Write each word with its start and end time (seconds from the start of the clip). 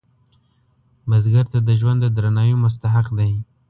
بزګر 1.09 1.45
ته 1.53 1.59
د 1.67 1.69
ژوند 1.79 1.99
د 2.01 2.05
درناوي 2.15 2.55
مستحق 2.63 3.07
دی 3.17 3.31